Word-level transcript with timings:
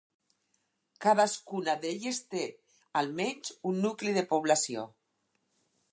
Cadascuna 1.05 1.75
d'elles 1.83 2.21
té 2.35 2.47
almenys 3.03 3.53
un 3.73 3.79
nucli 3.85 4.19
de 4.19 4.25
població. 4.33 4.91